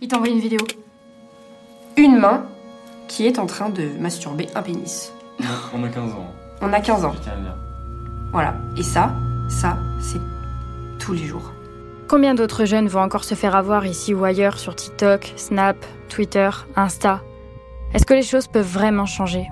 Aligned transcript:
Il 0.00 0.08
t'a 0.08 0.16
envoyé 0.16 0.34
une 0.34 0.40
vidéo. 0.40 0.60
Une 1.96 2.18
main 2.18 2.44
qui 3.08 3.26
est 3.26 3.38
en 3.38 3.46
train 3.46 3.70
de 3.70 3.88
masturber 3.98 4.48
un 4.54 4.62
pénis. 4.62 5.12
On 5.72 5.82
a 5.82 5.88
15 5.88 6.12
ans. 6.12 6.26
On 6.60 6.72
a 6.72 6.80
15 6.80 7.04
ans. 7.04 7.12
Je 7.14 7.22
tiens 7.22 7.32
à 7.32 7.36
le 7.36 7.42
dire. 7.42 7.56
Voilà. 8.32 8.54
Et 8.76 8.82
ça, 8.82 9.14
ça, 9.48 9.78
c'est 10.00 10.20
tous 10.98 11.14
les 11.14 11.24
jours. 11.24 11.52
Combien 12.08 12.34
d'autres 12.34 12.66
jeunes 12.66 12.88
vont 12.88 13.00
encore 13.00 13.24
se 13.24 13.34
faire 13.34 13.56
avoir 13.56 13.86
ici 13.86 14.12
ou 14.12 14.24
ailleurs 14.24 14.58
sur 14.58 14.74
TikTok, 14.74 15.32
Snap, 15.36 15.76
Twitter, 16.08 16.50
Insta? 16.76 17.22
Est-ce 17.94 18.04
que 18.04 18.14
les 18.14 18.22
choses 18.22 18.46
peuvent 18.48 18.70
vraiment 18.70 19.06
changer? 19.06 19.46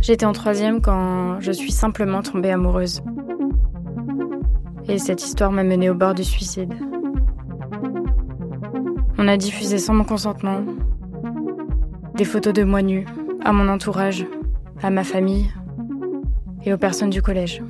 J'étais 0.00 0.24
en 0.24 0.32
troisième 0.32 0.80
quand 0.80 1.40
je 1.40 1.52
suis 1.52 1.72
simplement 1.72 2.22
tombée 2.22 2.50
amoureuse. 2.50 3.02
Et 4.88 4.98
cette 4.98 5.22
histoire 5.22 5.52
m'a 5.52 5.62
menée 5.62 5.90
au 5.90 5.94
bord 5.94 6.14
du 6.14 6.24
suicide. 6.24 6.74
On 9.18 9.28
a 9.28 9.36
diffusé 9.36 9.78
sans 9.78 9.94
mon 9.94 10.04
consentement 10.04 10.62
des 12.14 12.24
photos 12.24 12.52
de 12.52 12.64
moi 12.64 12.82
nue 12.82 13.06
à 13.44 13.52
mon 13.52 13.68
entourage, 13.68 14.26
à 14.82 14.90
ma 14.90 15.04
famille 15.04 15.50
et 16.64 16.72
aux 16.72 16.78
personnes 16.78 17.10
du 17.10 17.22
collège. 17.22 17.62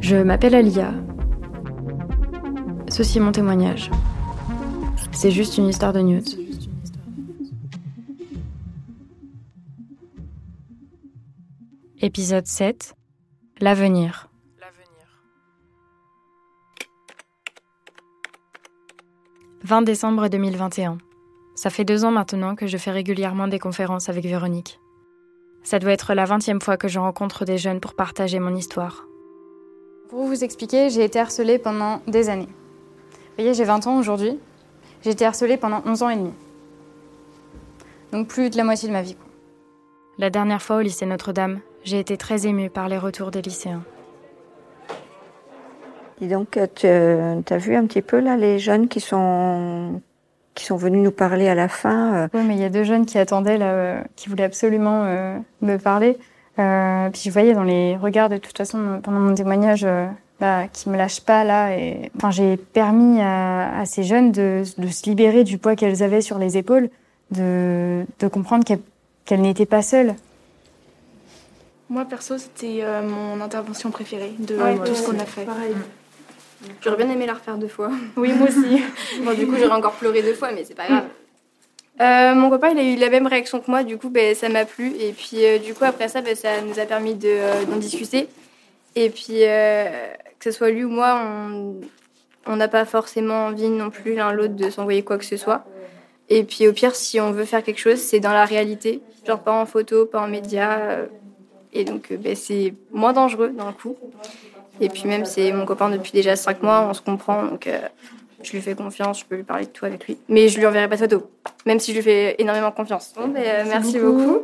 Je 0.00 0.16
m'appelle 0.16 0.54
Alia. 0.54 0.92
Ceci 2.88 3.18
est 3.18 3.20
mon 3.20 3.32
témoignage. 3.32 3.90
C'est 5.12 5.30
juste 5.30 5.58
une 5.58 5.66
histoire 5.66 5.92
de 5.92 6.00
nudes. 6.00 6.37
Épisode 12.00 12.46
7 12.46 12.94
L'avenir. 13.60 14.28
20 19.64 19.82
décembre 19.82 20.28
2021. 20.28 20.98
Ça 21.56 21.70
fait 21.70 21.84
deux 21.84 22.04
ans 22.04 22.12
maintenant 22.12 22.54
que 22.54 22.68
je 22.68 22.76
fais 22.76 22.92
régulièrement 22.92 23.48
des 23.48 23.58
conférences 23.58 24.08
avec 24.08 24.24
Véronique. 24.24 24.78
Ça 25.64 25.80
doit 25.80 25.90
être 25.90 26.14
la 26.14 26.24
vingtième 26.24 26.60
fois 26.60 26.76
que 26.76 26.86
je 26.86 27.00
rencontre 27.00 27.44
des 27.44 27.58
jeunes 27.58 27.80
pour 27.80 27.96
partager 27.96 28.38
mon 28.38 28.54
histoire. 28.54 29.04
Pour 30.08 30.24
vous 30.24 30.44
expliquer, 30.44 30.90
j'ai 30.90 31.02
été 31.02 31.18
harcelée 31.18 31.58
pendant 31.58 32.00
des 32.06 32.28
années. 32.28 32.46
Vous 32.46 33.34
voyez, 33.38 33.54
j'ai 33.54 33.64
20 33.64 33.88
ans 33.88 33.98
aujourd'hui. 33.98 34.38
J'ai 35.02 35.10
été 35.10 35.24
harcelée 35.24 35.56
pendant 35.56 35.82
11 35.84 36.02
ans 36.04 36.10
et 36.10 36.16
demi. 36.16 36.32
Donc 38.12 38.28
plus 38.28 38.50
de 38.50 38.56
la 38.56 38.62
moitié 38.62 38.86
de 38.88 38.92
ma 38.92 39.02
vie. 39.02 39.16
La 40.16 40.30
dernière 40.30 40.62
fois 40.62 40.76
au 40.76 40.80
lycée 40.80 41.04
Notre-Dame, 41.04 41.60
j'ai 41.84 41.98
été 41.98 42.16
très 42.16 42.46
émue 42.46 42.70
par 42.70 42.88
les 42.88 42.98
retours 42.98 43.30
des 43.30 43.42
lycéens. 43.42 43.82
Et 46.20 46.26
donc, 46.26 46.58
tu 46.74 46.86
as 46.86 47.56
vu 47.58 47.76
un 47.76 47.86
petit 47.86 48.02
peu 48.02 48.18
là 48.20 48.36
les 48.36 48.58
jeunes 48.58 48.88
qui 48.88 49.00
sont 49.00 50.00
qui 50.54 50.64
sont 50.64 50.76
venus 50.76 51.04
nous 51.04 51.12
parler 51.12 51.48
à 51.48 51.54
la 51.54 51.68
fin. 51.68 52.14
euh, 52.14 52.28
Oui, 52.34 52.40
mais 52.44 52.56
il 52.56 52.60
y 52.60 52.64
a 52.64 52.68
deux 52.68 52.82
jeunes 52.82 53.06
qui 53.06 53.16
attendaient, 53.16 53.58
là, 53.58 53.66
euh, 53.66 54.00
qui 54.16 54.28
voulaient 54.28 54.42
absolument 54.42 55.04
euh, 55.04 55.38
me 55.62 55.76
parler. 55.76 56.18
Euh, 56.58 57.08
puis 57.10 57.22
je 57.26 57.30
voyais 57.30 57.54
dans 57.54 57.62
les 57.62 57.96
regards, 57.96 58.28
de 58.28 58.38
toute 58.38 58.58
façon, 58.58 58.98
pendant 59.00 59.20
mon 59.20 59.32
témoignage, 59.36 59.84
euh, 59.84 60.08
bah, 60.40 60.66
qui 60.72 60.90
me 60.90 60.96
lâchent 60.96 61.20
pas 61.20 61.44
là. 61.44 61.76
Et... 61.76 62.10
Enfin, 62.16 62.32
j'ai 62.32 62.56
permis 62.56 63.20
à, 63.20 63.78
à 63.78 63.86
ces 63.86 64.02
jeunes 64.02 64.32
de, 64.32 64.64
de 64.78 64.88
se 64.88 65.08
libérer 65.08 65.44
du 65.44 65.58
poids 65.58 65.76
qu'elles 65.76 66.02
avaient 66.02 66.22
sur 66.22 66.40
les 66.40 66.58
épaules, 66.58 66.90
de, 67.30 68.04
de 68.18 68.26
comprendre 68.26 68.64
qu'elles 68.64 68.80
qu'elles 69.26 69.42
n'étaient 69.42 69.64
pas 69.66 69.82
seules. 69.82 70.14
Moi, 71.90 72.04
perso, 72.04 72.36
c'était 72.38 72.80
euh, 72.82 73.02
mon 73.02 73.40
intervention 73.40 73.90
préférée 73.90 74.34
de 74.38 74.56
Ouais, 74.56 74.76
tout 74.84 74.94
ce 74.94 75.02
qu'on 75.02 75.18
a 75.18 75.24
fait. 75.24 75.44
Pareil. 75.44 75.74
J'aurais 76.82 76.96
bien 76.96 77.10
aimé 77.10 77.26
la 77.26 77.34
refaire 77.34 77.56
deux 77.56 77.68
fois. 77.68 77.90
Oui, 78.16 78.32
moi 78.32 78.48
aussi. 78.48 78.82
Bon, 79.22 79.32
du 79.34 79.46
coup, 79.46 79.56
j'aurais 79.58 79.76
encore 79.76 79.94
pleuré 79.94 80.22
deux 80.22 80.34
fois, 80.34 80.52
mais 80.52 80.64
c'est 80.64 80.74
pas 80.74 80.86
grave. 80.86 81.04
Euh, 82.00 82.34
mon 82.34 82.48
copain, 82.50 82.70
il 82.70 82.78
a 82.78 82.82
eu 82.82 82.96
la 82.96 83.10
même 83.10 83.26
réaction 83.26 83.60
que 83.60 83.70
moi, 83.70 83.82
du 83.82 83.98
coup, 83.98 84.08
ben, 84.08 84.34
ça 84.34 84.48
m'a 84.48 84.64
plu. 84.64 84.92
Et 85.00 85.12
puis, 85.12 85.44
euh, 85.44 85.58
du 85.58 85.74
coup, 85.74 85.84
après 85.84 86.08
ça, 86.08 86.20
ben, 86.20 86.36
ça 86.36 86.60
nous 86.60 86.78
a 86.78 86.86
permis 86.86 87.14
de, 87.14 87.28
euh, 87.28 87.64
d'en 87.64 87.76
discuter. 87.76 88.28
Et 88.94 89.10
puis, 89.10 89.44
euh, 89.44 89.84
que 90.38 90.44
ce 90.44 90.56
soit 90.56 90.70
lui 90.70 90.84
ou 90.84 90.90
moi, 90.90 91.20
on 91.24 91.76
on 92.50 92.56
n'a 92.56 92.68
pas 92.68 92.86
forcément 92.86 93.46
envie 93.46 93.68
non 93.68 93.90
plus 93.90 94.14
l'un 94.14 94.32
l'autre 94.32 94.54
de 94.54 94.70
s'envoyer 94.70 95.02
quoi 95.02 95.18
que 95.18 95.24
ce 95.26 95.36
soit. 95.36 95.66
Et 96.30 96.44
puis, 96.44 96.66
au 96.66 96.72
pire, 96.72 96.94
si 96.94 97.20
on 97.20 97.30
veut 97.30 97.44
faire 97.44 97.62
quelque 97.62 97.80
chose, 97.80 97.98
c'est 97.98 98.20
dans 98.20 98.32
la 98.32 98.46
réalité. 98.46 99.02
Genre, 99.26 99.40
pas 99.40 99.52
en 99.52 99.66
photo, 99.66 100.06
pas 100.06 100.22
en 100.22 100.28
média. 100.28 101.06
Et 101.72 101.84
donc, 101.84 102.10
euh, 102.10 102.16
ben, 102.16 102.34
c'est 102.36 102.74
moins 102.92 103.12
dangereux 103.12 103.50
d'un 103.50 103.72
coup. 103.72 103.96
Et 104.80 104.88
puis, 104.88 105.08
même, 105.08 105.24
c'est 105.24 105.52
mon 105.52 105.66
copain 105.66 105.90
depuis 105.90 106.12
déjà 106.12 106.36
5 106.36 106.62
mois, 106.62 106.86
on 106.88 106.94
se 106.94 107.00
comprend. 107.02 107.42
Donc, 107.44 107.66
euh, 107.66 107.80
je 108.42 108.52
lui 108.52 108.60
fais 108.60 108.74
confiance, 108.74 109.20
je 109.20 109.24
peux 109.24 109.34
lui 109.36 109.42
parler 109.42 109.64
de 109.66 109.70
tout 109.70 109.84
avec 109.84 110.06
lui. 110.06 110.16
Mais 110.28 110.48
je 110.48 110.58
lui 110.58 110.66
enverrai 110.66 110.88
pas 110.88 110.94
de 110.96 111.00
photos, 111.00 111.22
même 111.66 111.80
si 111.80 111.90
je 111.92 111.96
lui 111.96 112.02
fais 112.04 112.36
énormément 112.38 112.70
confiance. 112.70 113.12
Bon, 113.16 113.26
ben, 113.28 113.66
merci, 113.68 113.98
beaucoup. 113.98 114.42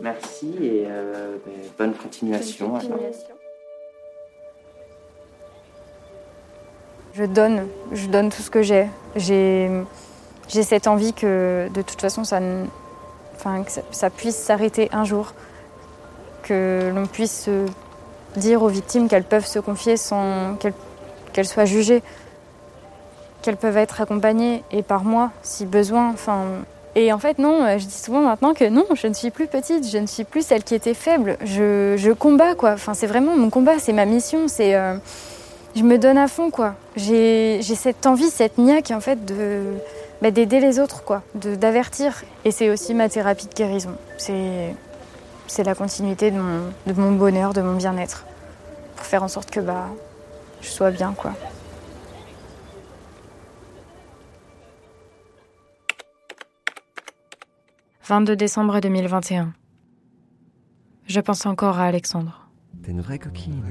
Merci 0.00 0.54
et 0.62 0.84
euh, 0.86 1.36
ben, 1.44 1.52
bonne 1.78 1.92
continuation. 1.94 2.76
alors. 2.76 2.98
Je 7.14 7.24
donne, 7.24 7.66
je 7.92 8.06
donne 8.06 8.30
tout 8.30 8.42
ce 8.42 8.50
que 8.50 8.62
j'ai. 8.62 8.86
J'ai, 9.16 9.68
j'ai 10.48 10.62
cette 10.62 10.86
envie 10.86 11.12
que, 11.12 11.68
de 11.74 11.82
toute 11.82 12.00
façon, 12.00 12.22
ça, 12.24 12.38
ne- 12.40 12.66
enfin, 13.34 13.64
que 13.64 13.70
ça, 13.72 13.82
ça 13.90 14.08
puisse 14.10 14.36
s'arrêter 14.36 14.88
un 14.92 15.04
jour, 15.04 15.32
que 16.42 16.90
l'on 16.94 17.06
puisse 17.06 17.44
se 17.44 17.66
dire 18.36 18.62
aux 18.62 18.68
victimes 18.68 19.08
qu'elles 19.08 19.24
peuvent 19.24 19.46
se 19.46 19.58
confier 19.58 19.96
sans 19.96 20.56
qu'elles, 21.32 21.46
soient 21.46 21.64
jugées, 21.64 22.02
qu'elles 23.42 23.56
peuvent 23.56 23.76
être 23.76 24.00
accompagnées 24.00 24.62
et 24.70 24.82
par 24.82 25.04
moi 25.04 25.30
si 25.42 25.66
besoin. 25.66 26.10
Enfin, 26.10 26.44
et 26.94 27.12
en 27.12 27.18
fait, 27.18 27.38
non, 27.38 27.78
je 27.78 27.84
dis 27.84 27.98
souvent 27.98 28.20
maintenant 28.20 28.54
que 28.54 28.68
non, 28.68 28.84
je 28.94 29.06
ne 29.06 29.14
suis 29.14 29.30
plus 29.30 29.46
petite, 29.46 29.88
je 29.88 29.98
ne 29.98 30.06
suis 30.06 30.24
plus 30.24 30.44
celle 30.44 30.64
qui 30.64 30.74
était 30.74 30.94
faible. 30.94 31.36
Je, 31.44 31.94
je 31.96 32.10
combats, 32.10 32.54
quoi. 32.54 32.72
Enfin, 32.72 32.94
c'est 32.94 33.06
vraiment 33.06 33.36
mon 33.36 33.50
combat, 33.50 33.78
c'est 33.78 33.92
ma 33.92 34.04
mission, 34.04 34.48
c'est. 34.48 34.74
euh, 34.74 34.96
je 35.76 35.82
me 35.82 35.98
donne 35.98 36.18
à 36.18 36.28
fond 36.28 36.50
quoi. 36.50 36.74
J'ai 36.96 37.62
cette 37.62 38.06
envie, 38.06 38.30
cette 38.30 38.58
niaque 38.58 38.90
en 38.90 39.00
fait 39.00 39.24
de 39.24 39.62
bah, 40.20 40.30
d'aider 40.30 40.60
les 40.60 40.80
autres 40.80 41.04
quoi, 41.04 41.22
d'avertir. 41.34 42.24
Et 42.44 42.50
c'est 42.50 42.70
aussi 42.70 42.94
ma 42.94 43.08
thérapie 43.08 43.46
de 43.46 43.54
guérison. 43.54 43.92
C'est 44.16 44.74
c'est 45.48 45.64
la 45.64 45.74
continuité 45.74 46.30
de 46.30 46.38
mon, 46.38 46.72
de 46.86 46.92
mon 46.92 47.12
bonheur, 47.12 47.52
de 47.52 47.60
mon 47.60 47.74
bien-être, 47.76 48.24
pour 48.96 49.04
faire 49.04 49.22
en 49.22 49.28
sorte 49.28 49.50
que 49.50 49.60
bah 49.60 49.88
je 50.60 50.68
sois 50.68 50.90
bien 50.90 51.12
quoi. 51.14 51.34
«22 58.08 58.36
décembre 58.36 58.80
2021. 58.80 59.52
Je 61.04 61.20
pense 61.20 61.44
encore 61.44 61.78
à 61.78 61.84
Alexandre. 61.84 62.48
T'es 62.82 62.90
une 62.92 63.02
vraie 63.02 63.18
coquine. 63.18 63.62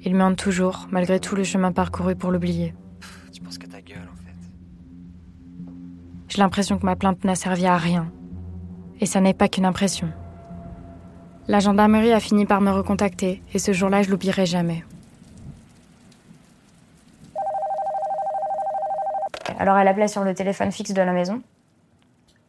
Il 0.00 0.14
me 0.14 0.22
hante 0.22 0.38
toujours, 0.38 0.88
malgré 0.90 1.20
tout 1.20 1.36
le 1.36 1.44
chemin 1.44 1.70
parcouru 1.70 2.16
pour 2.16 2.30
l'oublier. 2.30 2.74
Tu 3.30 3.42
penses 3.42 3.58
que 3.58 3.66
ta 3.66 3.82
gueule, 3.82 4.08
en 4.10 4.16
fait. 4.16 4.34
J'ai 6.28 6.38
l'impression 6.38 6.78
que 6.78 6.86
ma 6.86 6.96
plainte 6.96 7.24
n'a 7.24 7.34
servi 7.34 7.66
à 7.66 7.76
rien. 7.76 8.10
Et 9.02 9.06
ça 9.06 9.20
n'est 9.20 9.34
pas 9.34 9.48
qu'une 9.48 9.64
impression. 9.64 10.08
La 11.48 11.58
gendarmerie 11.58 12.12
a 12.12 12.20
fini 12.20 12.46
par 12.46 12.60
me 12.60 12.70
recontacter, 12.70 13.42
et 13.52 13.58
ce 13.58 13.72
jour-là, 13.72 14.02
je 14.02 14.10
l'oublierai 14.10 14.46
jamais. 14.46 14.84
Alors 19.58 19.76
elle 19.76 19.88
appelait 19.88 20.06
sur 20.06 20.22
le 20.22 20.34
téléphone 20.34 20.70
fixe 20.70 20.92
de 20.92 21.02
la 21.02 21.12
maison. 21.12 21.42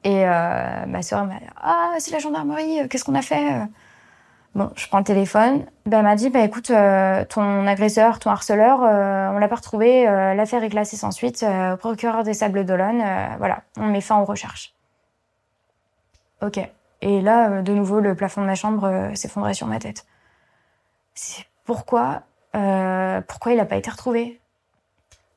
Et 0.04 0.28
euh, 0.28 0.86
ma 0.86 1.02
soeur 1.02 1.26
m'a 1.26 1.40
dit 1.40 1.46
Ah, 1.60 1.96
c'est 1.98 2.12
la 2.12 2.20
gendarmerie, 2.20 2.82
euh, 2.82 2.88
qu'est-ce 2.88 3.04
qu'on 3.04 3.16
a 3.16 3.24
fait 3.24 3.52
euh? 3.52 3.66
Bon, 4.54 4.70
je 4.76 4.88
prends 4.88 5.00
le 5.00 5.04
téléphone. 5.04 5.66
Ben, 5.88 5.98
elle 5.98 6.04
m'a 6.04 6.16
dit 6.16 6.30
Bah 6.30 6.42
écoute, 6.42 6.68
ton 6.68 7.68
agresseur, 7.68 8.20
ton 8.20 8.30
harceleur, 8.30 8.84
euh, 8.84 9.32
on 9.34 9.40
l'a 9.40 9.48
pas 9.48 9.56
retrouvé, 9.56 10.04
l'affaire 10.06 10.64
est 10.64 10.70
classée 10.70 10.98
sans 10.98 11.10
suite 11.10 11.44
procureur 11.80 12.24
des 12.24 12.36
Sables 12.36 12.64
d'Olonne. 12.64 13.04
voilà, 13.40 13.64
on 13.80 13.88
met 13.88 14.02
fin 14.02 14.20
aux 14.20 14.26
recherches. 14.26 14.76
Ok. 16.44 16.60
Et 17.02 17.22
là, 17.22 17.50
euh, 17.50 17.62
de 17.62 17.74
nouveau, 17.74 18.00
le 18.00 18.16
plafond 18.16 18.42
de 18.42 18.48
ma 18.48 18.56
chambre 18.56 18.86
euh, 18.86 19.16
s'effondrait 19.16 19.54
sur 19.54 19.68
ma 19.68 19.80
tête. 19.80 20.06
C'est 21.14 21.46
pourquoi, 21.64 22.24
euh, 22.56 23.22
il 23.48 23.56
n'a 23.56 23.66
pas 23.66 23.78
été 23.78 23.90
retrouvé? 23.90 24.40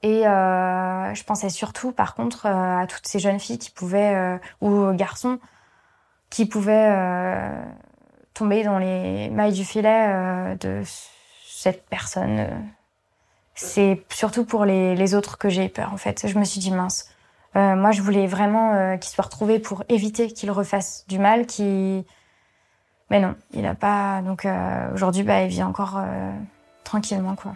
Et 0.03 0.23
je 0.23 1.25
pensais 1.25 1.49
surtout, 1.49 1.91
par 1.91 2.15
contre, 2.15 2.47
à 2.47 2.87
toutes 2.87 3.07
ces 3.09 3.19
jeunes 3.19 3.41
filles 3.41 3.59
qui 3.59 3.71
pouvaient, 3.71 4.39
ou 4.61 4.93
garçons, 4.93 5.41
qui 6.31 6.47
pouvaient 6.47 6.95
tomber 8.33 8.63
dans 8.63 8.79
les 8.79 9.29
mailles 9.31 9.53
du 9.55 9.65
filet 9.65 10.57
de 10.61 10.83
cette 11.49 11.89
personne. 11.89 12.47
C'est 13.57 14.05
surtout 14.11 14.45
pour 14.45 14.65
les, 14.65 14.95
les 14.95 15.15
autres 15.17 15.39
que 15.39 15.49
j'ai 15.49 15.69
peur, 15.69 15.93
en 15.93 15.97
fait. 15.97 16.29
Je 16.29 16.39
me 16.39 16.45
suis 16.45 16.61
dit, 16.61 16.71
mince. 16.71 17.11
Euh, 17.57 17.75
moi, 17.75 17.91
je 17.91 18.03
voulais 18.03 18.27
vraiment 18.27 18.75
euh, 18.75 18.97
qu'il 18.99 19.11
soit 19.11 19.25
retrouvé 19.25 19.59
pour 19.59 19.83
éviter 19.89 20.29
qu'il 20.29 20.51
refasse 20.51 21.07
du 21.09 21.19
mal, 21.19 21.47
qu'il 21.47 22.05
Mais 23.11 23.21
non, 23.21 23.35
il 23.55 23.65
a 23.67 23.75
pas. 23.75 24.21
Donc 24.23 24.45
euh, 24.45 24.93
aujourd'hui, 24.93 25.23
bah, 25.23 25.43
il 25.43 25.49
vit 25.49 25.63
encore 25.63 25.99
tranquillement, 26.85 27.35
quoi. 27.37 27.55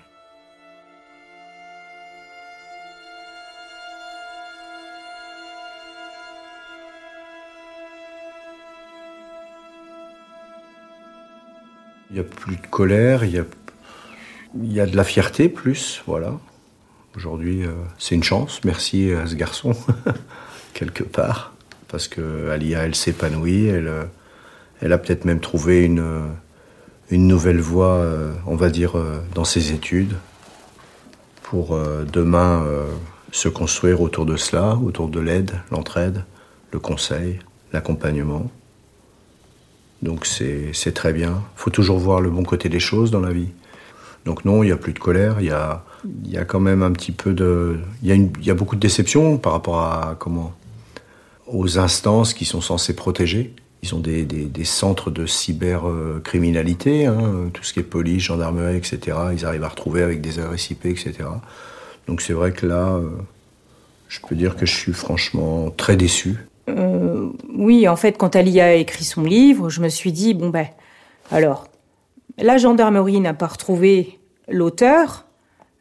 Il 12.10 12.14
n'y 12.14 12.20
a 12.20 12.24
plus 12.24 12.56
de 12.56 12.66
colère, 12.66 13.24
il 13.24 13.30
y 13.30 13.38
a, 13.38 13.44
il 14.56 14.72
y 14.72 14.80
a 14.80 14.86
de 14.86 14.96
la 14.96 15.04
fierté 15.04 15.48
plus, 15.48 16.02
voilà. 16.06 16.32
Aujourd'hui, 17.16 17.64
euh, 17.64 17.72
c'est 17.98 18.14
une 18.14 18.22
chance, 18.22 18.60
merci 18.64 19.10
à 19.12 19.26
ce 19.26 19.34
garçon, 19.34 19.74
quelque 20.74 21.02
part, 21.02 21.52
parce 21.88 22.06
que 22.06 22.48
Alia, 22.50 22.84
elle 22.84 22.94
s'épanouit, 22.94 23.66
elle, 23.66 23.88
euh, 23.88 24.04
elle 24.80 24.92
a 24.92 24.98
peut-être 24.98 25.24
même 25.24 25.40
trouvé 25.40 25.84
une, 25.84 25.98
euh, 25.98 26.26
une 27.10 27.26
nouvelle 27.26 27.60
voie, 27.60 28.06
on 28.46 28.54
va 28.54 28.70
dire, 28.70 28.94
dans 29.34 29.44
ses 29.44 29.72
études, 29.72 30.14
pour 31.42 31.76
demain 31.76 32.64
se 33.32 33.48
construire 33.48 34.00
autour 34.00 34.26
de 34.26 34.36
cela, 34.36 34.76
autour 34.76 35.08
de 35.08 35.18
l'aide, 35.18 35.60
l'entraide, 35.72 36.24
le 36.70 36.78
conseil, 36.78 37.40
l'accompagnement. 37.72 38.48
Donc 40.02 40.24
c'est 40.24 40.94
très 40.94 41.12
bien. 41.12 41.42
Faut 41.56 41.70
toujours 41.70 41.98
voir 41.98 42.20
le 42.20 42.30
bon 42.30 42.44
côté 42.44 42.68
des 42.68 42.78
choses 42.78 43.10
dans 43.10 43.18
la 43.18 43.32
vie. 43.32 43.48
Donc 44.24 44.44
non, 44.44 44.62
il 44.62 44.66
n'y 44.66 44.72
a 44.72 44.76
plus 44.76 44.92
de 44.92 44.98
colère, 44.98 45.36
il 45.40 45.46
y 45.46 45.50
a, 45.50 45.84
y 46.24 46.36
a 46.36 46.44
quand 46.44 46.60
même 46.60 46.82
un 46.82 46.92
petit 46.92 47.12
peu 47.12 47.32
de... 47.32 47.78
Il 48.02 48.08
y, 48.08 48.12
a 48.12 48.28
y 48.42 48.50
a 48.50 48.54
beaucoup 48.54 48.76
de 48.76 48.80
déception 48.80 49.38
par 49.38 49.52
rapport 49.52 49.80
à 49.80 50.16
comment 50.18 50.52
aux 51.46 51.78
instances 51.78 52.32
qui 52.32 52.44
sont 52.44 52.60
censées 52.60 52.94
protéger. 52.94 53.54
Ils 53.82 53.94
ont 53.94 53.98
des, 53.98 54.24
des, 54.24 54.64
centres 54.64 55.10
de 55.10 55.24
cybercriminalité, 55.24 57.06
hein, 57.06 57.50
tout 57.52 57.64
ce 57.64 57.72
qui 57.72 57.80
est 57.80 57.82
police, 57.82 58.22
gendarmerie, 58.22 58.76
etc. 58.76 59.16
Ils 59.32 59.46
arrivent 59.46 59.64
à 59.64 59.68
retrouver 59.68 60.02
avec 60.02 60.20
des 60.20 60.38
adresses 60.38 60.70
IP, 60.70 60.84
etc. 60.84 61.14
Donc 62.06 62.20
c'est 62.20 62.34
vrai 62.34 62.52
que 62.52 62.66
là, 62.66 62.94
euh, 62.94 63.08
je 64.08 64.20
peux 64.20 64.34
dire 64.34 64.56
que 64.56 64.66
je 64.66 64.76
suis 64.76 64.92
franchement 64.92 65.70
très 65.70 65.96
déçu. 65.96 66.36
Euh, 66.68 67.30
oui, 67.56 67.88
en 67.88 67.96
fait, 67.96 68.18
quand 68.18 68.36
Alia 68.36 68.66
a 68.66 68.72
écrit 68.72 69.04
son 69.04 69.22
livre, 69.22 69.70
je 69.70 69.80
me 69.80 69.88
suis 69.88 70.12
dit, 70.12 70.34
bon 70.34 70.50
ben, 70.50 70.66
alors, 71.30 71.66
la 72.38 72.56
gendarmerie 72.56 73.20
n'a 73.20 73.34
pas 73.34 73.46
retrouvé 73.46 74.18
l'auteur, 74.48 75.26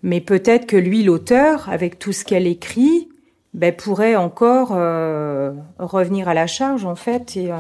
mais 0.04 0.22
peut-être 0.22 0.66
que 0.66 0.78
lui, 0.78 1.04
l'auteur, 1.04 1.70
avec 1.70 2.00
tout 2.00 2.12
ce 2.12 2.24
qu'elle 2.24 2.48
écrit, 2.48 3.10
ben, 3.54 3.76
pourrait 3.76 4.16
encore 4.16 4.70
euh, 4.74 5.54
revenir 5.80 6.30
à 6.30 6.34
la 6.34 6.48
charge, 6.48 6.86
en 6.86 6.96
fait, 6.96 7.36
et, 7.36 7.52
euh, 7.52 7.58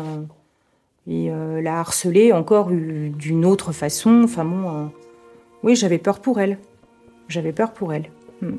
euh, 1.09 1.61
la 1.61 1.79
harceler 1.79 2.31
encore 2.31 2.69
d'une 2.69 3.45
autre 3.45 3.71
façon. 3.71 4.21
Enfin 4.23 4.45
bon, 4.45 4.91
oui, 5.63 5.75
j'avais 5.75 5.97
peur 5.97 6.19
pour 6.19 6.39
elle. 6.39 6.59
J'avais 7.27 7.51
peur 7.51 7.73
pour 7.73 7.93
elle. 7.93 8.09
Hmm. 8.41 8.57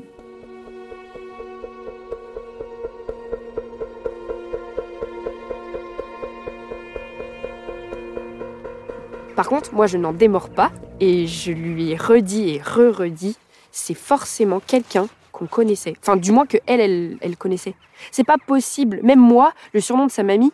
Par 9.41 9.49
contre, 9.49 9.73
moi, 9.73 9.87
je 9.87 9.97
n'en 9.97 10.13
démords 10.13 10.51
pas 10.51 10.71
et 10.99 11.25
je 11.25 11.51
lui 11.51 11.89
ai 11.89 11.95
redit 11.95 12.47
et 12.51 12.61
re-redit, 12.61 13.35
c'est 13.71 13.95
forcément 13.95 14.59
quelqu'un 14.59 15.07
qu'on 15.31 15.47
connaissait. 15.47 15.95
Enfin, 15.99 16.15
du 16.15 16.31
moins 16.31 16.45
que 16.45 16.57
elle, 16.67 16.79
elle, 16.79 17.17
elle 17.21 17.35
connaissait. 17.37 17.73
C'est 18.11 18.23
pas 18.23 18.37
possible. 18.37 18.99
Même 19.01 19.19
moi, 19.19 19.51
le 19.73 19.79
surnom 19.81 20.05
de 20.05 20.11
sa 20.11 20.21
mamie, 20.21 20.51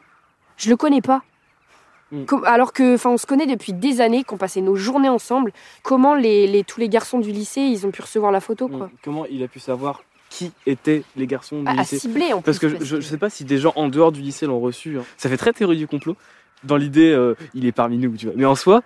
je 0.56 0.70
le 0.70 0.78
connais 0.78 1.02
pas. 1.02 1.22
Mm. 2.14 2.24
Alors 2.46 2.72
que, 2.72 2.96
enfin, 2.96 3.10
on 3.10 3.18
se 3.18 3.26
connaît 3.26 3.46
depuis 3.46 3.74
des 3.74 4.00
années, 4.00 4.24
qu'on 4.24 4.38
passait 4.38 4.62
nos 4.62 4.78
journées 4.78 5.10
ensemble. 5.10 5.52
Comment 5.84 6.16
les, 6.16 6.48
les- 6.48 6.64
tous 6.64 6.80
les 6.80 6.88
garçons 6.88 7.20
du 7.20 7.34
lycée, 7.34 7.60
ils 7.60 7.86
ont 7.86 7.92
pu 7.92 8.02
recevoir 8.02 8.32
la 8.32 8.40
photo, 8.40 8.70
quoi. 8.70 8.86
Mm. 8.86 8.92
Comment 9.04 9.26
il 9.26 9.44
a 9.44 9.50
pu 9.50 9.60
savoir 9.60 10.02
qui 10.30 10.54
étaient 10.66 11.04
les 11.18 11.28
garçons 11.28 11.58
du 11.60 11.66
Ah, 11.68 11.72
à 11.72 11.76
lycée 11.82 12.00
cibler 12.00 12.32
en 12.32 12.42
Parce 12.42 12.58
que 12.60 12.68
plus. 12.68 12.86
je, 12.86 13.02
je 13.02 13.06
sais 13.06 13.18
pas 13.18 13.30
si 13.30 13.44
des 13.44 13.58
gens 13.58 13.74
en 13.76 13.90
dehors 13.90 14.14
du 14.14 14.22
lycée 14.22 14.46
l'ont 14.46 14.62
reçu. 14.62 14.98
hein. 14.98 15.04
Ça 15.18 15.28
fait 15.28 15.36
très 15.36 15.52
théorie 15.52 15.76
du 15.76 15.88
complot. 15.90 16.16
Dans 16.64 16.78
l'idée, 16.78 17.12
euh, 17.12 17.36
il 17.54 17.66
est 17.66 17.72
parmi 17.72 17.98
nous, 17.98 18.16
tu 18.18 18.26
vois. 18.28 18.36
Mais 18.38 18.46
en 18.46 18.56
soi, 18.56 18.82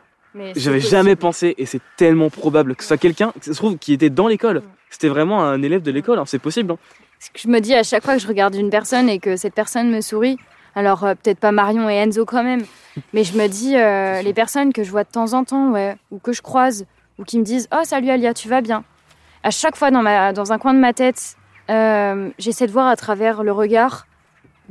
j'avais 0.55 0.79
jamais 0.79 1.15
pensé, 1.15 1.55
et 1.57 1.65
c'est 1.65 1.81
tellement 1.97 2.29
probable 2.29 2.75
que 2.75 2.83
ce 2.83 2.89
soit 2.89 2.97
quelqu'un, 2.97 3.31
que 3.39 3.45
ça 3.45 3.53
se 3.53 3.57
trouve, 3.57 3.77
qui 3.77 3.93
était 3.93 4.09
dans 4.09 4.27
l'école. 4.27 4.61
C'était 4.89 5.07
vraiment 5.09 5.43
un 5.43 5.61
élève 5.61 5.81
de 5.81 5.91
l'école, 5.91 6.19
hein. 6.19 6.25
c'est 6.25 6.39
possible. 6.39 6.71
hein. 6.73 6.77
Ce 7.19 7.29
que 7.29 7.39
je 7.39 7.47
me 7.47 7.59
dis 7.59 7.73
à 7.73 7.83
chaque 7.83 8.03
fois 8.03 8.15
que 8.15 8.21
je 8.21 8.27
regarde 8.27 8.55
une 8.55 8.69
personne 8.69 9.07
et 9.07 9.19
que 9.19 9.35
cette 9.37 9.53
personne 9.53 9.89
me 9.91 10.01
sourit, 10.01 10.37
alors 10.75 11.03
euh, 11.03 11.13
peut-être 11.15 11.39
pas 11.39 11.51
Marion 11.51 11.89
et 11.89 11.95
Enzo 11.95 12.25
quand 12.25 12.43
même, 12.43 12.63
mais 13.13 13.23
je 13.23 13.37
me 13.37 13.47
dis 13.47 13.77
euh, 13.77 14.21
les 14.21 14.33
personnes 14.33 14.73
que 14.73 14.83
je 14.83 14.91
vois 14.91 15.03
de 15.03 15.09
temps 15.09 15.33
en 15.33 15.43
temps, 15.43 15.71
ouais, 15.71 15.95
ou 16.11 16.19
que 16.19 16.33
je 16.33 16.41
croise, 16.41 16.85
ou 17.19 17.23
qui 17.23 17.39
me 17.39 17.43
disent 17.43 17.67
oh 17.73 17.81
salut 17.83 18.09
Alia, 18.09 18.33
tu 18.33 18.49
vas 18.49 18.61
bien? 18.61 18.83
À 19.43 19.51
chaque 19.51 19.75
fois 19.75 19.91
dans 19.91 20.01
ma 20.01 20.33
dans 20.33 20.51
un 20.51 20.57
coin 20.57 20.73
de 20.73 20.79
ma 20.79 20.93
tête, 20.93 21.35
j'essaie 22.37 22.67
de 22.67 22.71
voir 22.71 22.87
à 22.87 22.95
travers 22.95 23.43
le 23.43 23.51
regard. 23.51 24.07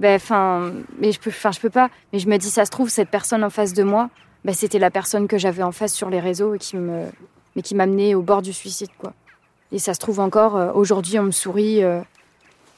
Ben 0.00 0.16
enfin, 0.16 0.72
mais 0.98 1.12
je 1.12 1.20
peux, 1.20 1.30
enfin 1.30 1.52
je 1.52 1.60
peux 1.60 1.70
pas. 1.70 1.88
Mais 2.12 2.18
je 2.18 2.28
me 2.28 2.36
dis 2.38 2.50
ça 2.50 2.64
se 2.64 2.70
trouve 2.70 2.88
cette 2.88 3.10
personne 3.10 3.44
en 3.44 3.50
face 3.50 3.74
de 3.74 3.84
moi, 3.84 4.10
ben 4.44 4.54
c'était 4.54 4.78
la 4.78 4.90
personne 4.90 5.28
que 5.28 5.38
j'avais 5.38 5.62
en 5.62 5.72
face 5.72 5.94
sur 5.94 6.10
les 6.10 6.20
réseaux 6.20 6.54
et 6.54 6.58
qui 6.58 6.76
me, 6.76 7.04
mais 7.54 7.62
qui 7.62 7.74
m'amenait 7.74 8.14
au 8.14 8.22
bord 8.22 8.42
du 8.42 8.52
suicide 8.52 8.90
quoi. 8.98 9.12
Et 9.70 9.78
ça 9.78 9.94
se 9.94 10.00
trouve 10.00 10.18
encore 10.18 10.56
euh, 10.56 10.72
aujourd'hui 10.72 11.18
on 11.18 11.24
me 11.24 11.30
sourit. 11.30 11.84
euh, 11.84 12.00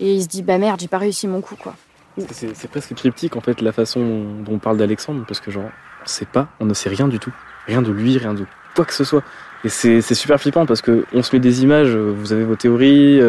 et 0.00 0.14
il 0.14 0.22
se 0.22 0.26
dit, 0.26 0.42
bah 0.42 0.58
merde, 0.58 0.80
j'ai 0.80 0.88
pas 0.88 0.98
réussi 0.98 1.28
mon 1.28 1.40
coup, 1.40 1.54
quoi. 1.54 1.74
C'est 2.32 2.68
presque 2.68 2.92
cryptique 2.94 3.36
en 3.36 3.40
fait 3.40 3.60
la 3.60 3.70
façon 3.70 4.24
dont 4.44 4.54
on 4.54 4.58
parle 4.58 4.76
d'Alexandre, 4.76 5.24
parce 5.28 5.38
que 5.38 5.52
genre, 5.52 5.70
on 6.02 6.06
sait 6.06 6.26
pas, 6.26 6.48
on 6.58 6.64
ne 6.66 6.74
sait 6.74 6.88
rien 6.88 7.06
du 7.06 7.20
tout. 7.20 7.32
Rien 7.68 7.82
de 7.82 7.92
lui, 7.92 8.18
rien 8.18 8.34
de 8.34 8.44
quoi 8.74 8.84
que 8.84 8.94
ce 8.94 9.04
soit. 9.04 9.22
Et 9.64 9.68
c'est 9.68 10.02
super 10.14 10.40
flippant 10.40 10.66
parce 10.66 10.82
que 10.82 11.04
on 11.12 11.22
se 11.22 11.36
met 11.36 11.38
des 11.38 11.62
images, 11.62 11.94
euh, 11.94 12.12
vous 12.16 12.32
avez 12.32 12.42
vos 12.44 12.56
théories, 12.56 13.20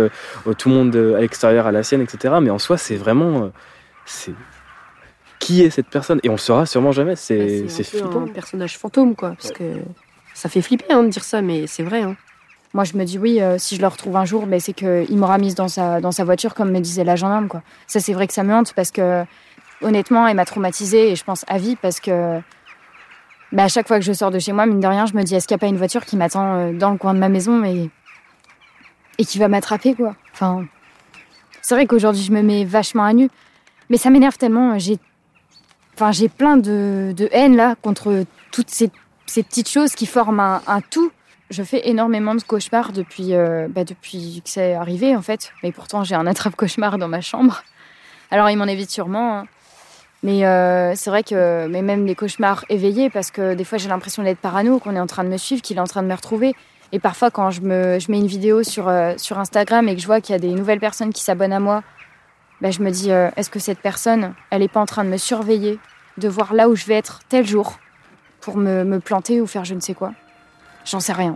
tout 0.57 0.69
le 0.69 0.75
monde 0.75 0.95
à 0.95 1.19
l'extérieur 1.21 1.67
a 1.67 1.71
la 1.71 1.83
sienne, 1.83 2.01
etc. 2.01 2.33
Mais 2.41 2.49
en 2.49 2.57
soi, 2.57 2.77
c'est 2.77 2.95
vraiment. 2.95 3.51
C'est 4.05 4.33
Qui 5.39 5.61
est 5.63 5.69
cette 5.69 5.87
personne? 5.87 6.19
Et 6.23 6.29
on 6.29 6.33
le 6.33 6.37
saura 6.37 6.65
sûrement 6.65 6.91
jamais. 6.91 7.15
C'est 7.15 7.67
c'est 7.67 7.83
C'est 7.83 7.97
un 7.97 8.01
peu 8.01 8.07
flippant. 8.09 8.23
un 8.23 8.27
personnage 8.27 8.77
fantôme, 8.77 9.15
quoi. 9.15 9.31
Parce 9.31 9.51
que 9.51 9.63
ça 10.33 10.49
fait 10.49 10.61
flipper 10.61 10.91
hein, 10.91 11.03
de 11.03 11.09
dire 11.09 11.23
ça, 11.23 11.41
mais 11.41 11.67
c'est 11.67 11.83
vrai. 11.83 12.01
Hein. 12.01 12.15
Moi, 12.73 12.85
je 12.85 12.97
me 12.97 13.03
dis, 13.03 13.19
oui, 13.19 13.39
euh, 13.39 13.57
si 13.59 13.75
je 13.75 13.81
le 13.81 13.87
retrouve 13.87 14.15
un 14.15 14.25
jour, 14.25 14.47
ben, 14.47 14.59
c'est 14.59 14.73
qu'il 14.73 15.15
m'aura 15.17 15.37
mise 15.37 15.53
dans 15.53 15.67
sa, 15.67 16.01
dans 16.01 16.11
sa 16.11 16.23
voiture, 16.23 16.55
comme 16.55 16.71
me 16.71 16.79
disait 16.79 17.03
la 17.03 17.15
gendarme, 17.15 17.47
quoi. 17.47 17.61
Ça, 17.85 17.99
c'est 17.99 18.13
vrai 18.13 18.25
que 18.25 18.33
ça 18.33 18.43
me 18.43 18.53
hante 18.53 18.73
parce 18.73 18.89
que, 18.89 19.23
honnêtement, 19.81 20.27
elle 20.27 20.35
m'a 20.35 20.45
traumatisée 20.45 21.11
et 21.11 21.15
je 21.15 21.23
pense 21.23 21.45
à 21.47 21.59
vie 21.59 21.75
parce 21.75 21.99
que, 21.99 22.39
ben, 23.51 23.65
à 23.65 23.67
chaque 23.67 23.87
fois 23.87 23.99
que 23.99 24.05
je 24.05 24.11
sors 24.13 24.31
de 24.31 24.39
chez 24.39 24.53
moi, 24.53 24.65
mine 24.65 24.79
de 24.79 24.87
rien, 24.87 25.05
je 25.05 25.13
me 25.13 25.21
dis, 25.21 25.35
est-ce 25.35 25.47
qu'il 25.47 25.53
n'y 25.55 25.59
a 25.59 25.63
pas 25.65 25.67
une 25.67 25.77
voiture 25.77 26.03
qui 26.05 26.17
m'attend 26.17 26.55
euh, 26.55 26.73
dans 26.73 26.89
le 26.89 26.97
coin 26.97 27.13
de 27.13 27.19
ma 27.19 27.29
maison 27.29 27.63
et, 27.63 27.91
et 29.19 29.25
qui 29.25 29.37
va 29.37 29.47
m'attraper, 29.49 29.93
quoi. 29.93 30.15
Enfin, 30.33 30.65
c'est 31.61 31.75
vrai 31.75 31.85
qu'aujourd'hui, 31.85 32.23
je 32.23 32.31
me 32.31 32.41
mets 32.41 32.65
vachement 32.65 33.03
à 33.03 33.13
nu, 33.13 33.29
mais 33.93 33.99
ça 33.99 34.09
m'énerve 34.09 34.39
tellement. 34.39 34.79
J'ai, 34.79 34.97
enfin, 35.93 36.09
plein 36.35 36.57
de, 36.57 37.13
de 37.15 37.29
haine, 37.31 37.55
là, 37.55 37.75
contre 37.79 38.25
toutes 38.51 38.71
ces, 38.71 38.89
ces 39.27 39.43
petites 39.43 39.69
choses 39.69 39.93
qui 39.93 40.07
forment 40.07 40.39
un, 40.65 40.81
tout. 40.81 41.11
Je 41.51 41.61
fais 41.61 41.87
énormément 41.87 42.33
de 42.33 42.41
cauchemars 42.41 42.91
depuis, 42.91 43.35
euh, 43.35 43.67
bah, 43.69 43.83
depuis 43.83 44.41
que 44.43 44.49
c'est 44.49 44.73
arrivé, 44.73 45.15
en 45.15 45.21
fait. 45.21 45.51
Mais 45.61 45.71
pourtant, 45.71 46.03
j'ai 46.03 46.15
un 46.15 46.25
attrape-cauchemar 46.25 46.97
dans 46.97 47.07
ma 47.07 47.21
chambre. 47.21 47.61
Alors, 48.31 48.49
il 48.49 48.57
m'en 48.57 48.65
évite 48.65 48.89
sûrement. 48.89 49.37
hein. 49.41 49.47
Mais 50.23 50.43
euh, 50.43 50.95
c'est 50.95 51.11
vrai 51.11 51.21
que 51.21 51.67
mais 51.67 51.83
même 51.83 52.07
les 52.07 52.15
cauchemars 52.15 52.65
éveillés, 52.69 53.11
parce 53.11 53.29
que 53.29 53.53
des 53.53 53.63
fois, 53.63 53.77
j'ai 53.77 53.89
l'impression 53.89 54.23
d'être 54.23 54.39
parano, 54.39 54.79
qu'on 54.79 54.95
est 54.95 54.99
en 54.99 55.05
train 55.05 55.23
de 55.23 55.29
me 55.29 55.37
suivre, 55.37 55.61
qu'il 55.61 55.77
est 55.77 55.81
en 55.81 55.85
train 55.85 56.01
de 56.01 56.07
me 56.07 56.15
retrouver. 56.15 56.55
Et 56.93 56.97
parfois, 56.97 57.29
quand 57.29 57.51
je, 57.51 57.61
me, 57.61 57.99
je 57.99 58.09
mets 58.11 58.17
une 58.17 58.25
vidéo 58.25 58.63
sur, 58.63 58.87
euh, 58.87 59.13
sur 59.17 59.37
Instagram 59.37 59.87
et 59.87 59.95
que 59.95 60.01
je 60.01 60.07
vois 60.07 60.19
qu'il 60.19 60.33
y 60.33 60.35
a 60.35 60.39
des 60.39 60.53
nouvelles 60.53 60.79
personnes 60.79 61.13
qui 61.13 61.21
s'abonnent 61.21 61.53
à 61.53 61.59
moi, 61.59 61.83
bah, 62.63 62.71
je 62.71 62.81
me 62.81 62.91
dis, 62.91 63.11
euh, 63.11 63.29
est-ce 63.35 63.49
que 63.49 63.59
cette 63.59 63.79
personne, 63.79 64.33
elle 64.49 64.61
n'est 64.61 64.69
pas 64.69 64.79
en 64.79 64.85
train 64.85 65.03
de 65.03 65.09
me 65.09 65.17
surveiller, 65.17 65.79
de 66.17 66.29
voir 66.29 66.53
là 66.53 66.69
où 66.69 66.77
je 66.77 66.85
vais 66.85 66.93
être 66.93 67.19
tel 67.27 67.45
jour, 67.45 67.77
pour 68.39 68.55
me, 68.55 68.85
me 68.85 69.01
planter 69.01 69.41
ou 69.41 69.47
faire 69.47 69.65
je 69.65 69.73
ne 69.73 69.81
sais 69.81 69.93
quoi? 69.93 70.13
J'en 70.85 71.01
sais 71.01 71.11
rien. 71.11 71.35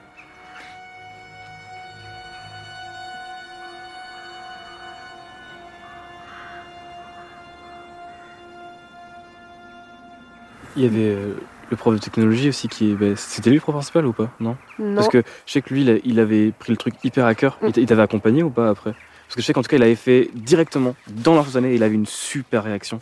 Il 10.77 10.83
y 10.83 10.85
avait 10.85 11.13
euh, 11.13 11.33
le 11.69 11.75
prof 11.75 11.93
de 11.93 11.99
technologie 11.99 12.47
aussi 12.47 12.69
qui 12.69 12.91
est. 12.91 12.93
bah, 12.93 13.17
C'était 13.17 13.49
lui 13.49 13.57
le 13.57 13.61
prof 13.61 13.75
principal 13.75 14.05
ou 14.05 14.13
pas? 14.13 14.29
Non? 14.39 14.55
Non. 14.79 14.95
Parce 14.95 15.09
que 15.09 15.23
je 15.45 15.51
sais 15.51 15.61
que 15.61 15.73
lui, 15.73 15.83
il, 16.05 16.19
avait 16.21 16.53
pris 16.57 16.71
le 16.71 16.77
truc 16.77 16.93
hyper 17.03 17.25
à 17.25 17.35
cœur. 17.35 17.57
Il 17.63 17.77
Il 17.77 17.85
t'avait 17.85 18.03
accompagné 18.03 18.43
ou 18.43 18.49
pas 18.49 18.69
après? 18.69 18.93
Parce 19.27 19.35
que 19.35 19.41
je 19.41 19.45
sais 19.45 19.53
qu'en 19.53 19.61
tout 19.61 19.69
cas, 19.69 19.77
il 19.77 19.83
avait 19.83 19.95
fait 19.95 20.29
directement 20.33 20.95
dans 21.07 21.35
l'instantané. 21.35 21.75
Il 21.75 21.83
avait 21.83 21.95
une 21.95 22.05
super 22.05 22.63
réaction. 22.63 22.99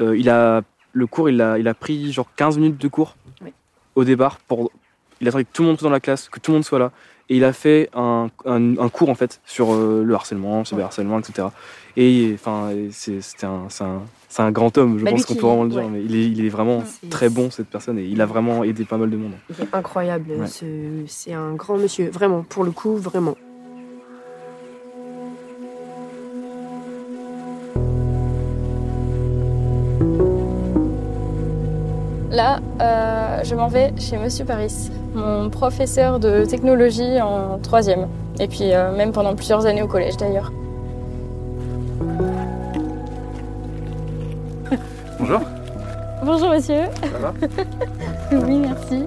Euh, 0.00 0.16
il 0.16 0.28
a 0.30 0.62
le 0.92 1.06
cours, 1.06 1.28
il 1.28 1.40
a, 1.40 1.58
il 1.58 1.68
a 1.68 1.74
pris 1.74 2.12
genre 2.12 2.26
15 2.36 2.58
minutes 2.58 2.78
de 2.80 2.88
cours 2.88 3.16
Oui. 3.42 3.52
au 3.94 4.04
départ 4.04 4.38
pour 4.38 4.70
il 5.20 5.26
attendait 5.28 5.44
que 5.44 5.52
tout 5.52 5.62
le 5.62 5.68
monde 5.68 5.78
soit 5.78 5.88
dans 5.88 5.92
la 5.92 6.00
classe, 6.00 6.28
que 6.28 6.38
tout 6.40 6.52
le 6.52 6.56
monde 6.58 6.64
soit 6.64 6.78
là. 6.78 6.92
Et 7.28 7.36
il 7.36 7.44
a 7.44 7.52
fait 7.52 7.90
un, 7.94 8.28
un, 8.46 8.78
un 8.78 8.88
cours 8.88 9.10
en 9.10 9.14
fait 9.14 9.40
sur 9.44 9.74
euh, 9.74 10.02
le 10.04 10.14
harcèlement, 10.14 10.60
le 10.60 10.64
cyberharcèlement, 10.64 11.18
etc. 11.18 11.48
Et 11.96 12.30
enfin, 12.34 12.70
c'est 12.90 13.18
un, 13.44 14.50
grand 14.52 14.78
homme, 14.78 14.98
je 14.98 15.04
Bah, 15.04 15.10
pense 15.10 15.26
qu'on 15.26 15.34
peut 15.34 15.40
vraiment 15.40 15.64
le 15.64 15.70
dire. 15.70 15.80
ouais. 15.82 15.88
Mais 15.90 16.02
il 16.04 16.14
est, 16.16 16.26
il 16.30 16.44
est 16.44 16.48
vraiment 16.48 16.84
très 17.10 17.28
bon 17.28 17.50
cette 17.50 17.66
personne 17.66 17.98
et 17.98 18.04
il 18.04 18.20
a 18.22 18.26
vraiment 18.26 18.62
aidé 18.64 18.84
pas 18.84 18.96
mal 18.96 19.10
de 19.10 19.16
monde. 19.16 19.32
Il 19.50 19.64
est 19.64 19.74
incroyable. 19.74 20.30
Ouais. 20.30 20.46
C'est 21.08 21.32
un 21.34 21.54
grand 21.54 21.76
monsieur. 21.76 22.08
Vraiment, 22.10 22.42
pour 22.48 22.62
le 22.64 22.70
coup, 22.70 22.96
vraiment. 22.96 23.36
Là, 32.38 32.60
euh, 32.80 33.42
je 33.42 33.52
m'en 33.56 33.66
vais 33.66 33.92
chez 33.98 34.16
Monsieur 34.16 34.44
Paris, 34.44 34.72
mon 35.12 35.50
professeur 35.50 36.20
de 36.20 36.44
technologie 36.44 37.20
en 37.20 37.58
troisième. 37.58 38.06
Et 38.38 38.46
puis 38.46 38.72
euh, 38.74 38.96
même 38.96 39.10
pendant 39.10 39.34
plusieurs 39.34 39.66
années 39.66 39.82
au 39.82 39.88
collège 39.88 40.16
d'ailleurs. 40.18 40.52
Bonjour. 45.18 45.40
Bonjour 46.24 46.50
monsieur. 46.50 46.82
Ça 47.02 47.18
va? 47.18 47.34
Oui, 48.46 48.58
merci. 48.60 49.02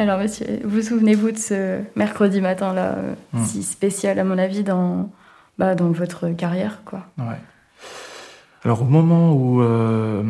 Alors 0.00 0.18
monsieur, 0.18 0.46
vous 0.64 0.82
souvenez-vous 0.82 1.30
de 1.30 1.38
ce 1.38 1.78
mercredi 1.94 2.40
matin 2.40 2.72
là, 2.74 2.94
euh, 2.96 3.14
Hmm. 3.34 3.44
si 3.44 3.62
spécial 3.62 4.18
à 4.18 4.24
mon 4.24 4.36
avis 4.36 4.64
dans, 4.64 5.10
bah, 5.58 5.76
dans 5.76 5.92
votre 5.92 6.28
carrière 6.30 6.82
quoi? 6.84 7.02
Ouais. 7.18 7.36
Alors 8.66 8.82
au 8.82 8.86
moment 8.86 9.32
où, 9.32 9.62
euh, 9.62 10.24